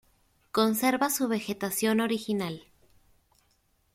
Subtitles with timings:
[0.51, 2.63] Conserva su vegetación original.